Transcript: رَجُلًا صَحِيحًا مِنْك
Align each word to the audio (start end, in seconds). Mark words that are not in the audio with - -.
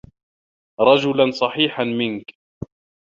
رَجُلًا 0.81 1.31
صَحِيحًا 1.31 1.83
مِنْك 1.83 2.35